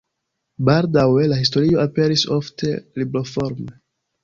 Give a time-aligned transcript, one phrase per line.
[0.69, 3.79] Baldaŭe la historio aperis ofte libroforme.